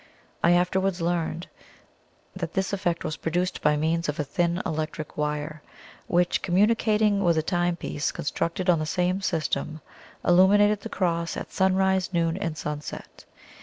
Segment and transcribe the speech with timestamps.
[0.43, 1.45] I afterwards learned
[2.35, 5.61] that this effect was produced by means of a thin, electric wire,
[6.07, 9.79] which, communicating with a timepiece constructed on the same system,
[10.25, 13.25] illuminated the cross at sunrise, noon, and sunset.